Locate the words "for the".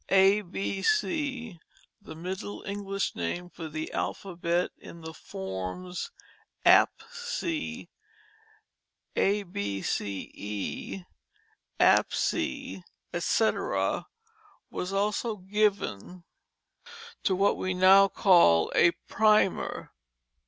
3.51-3.93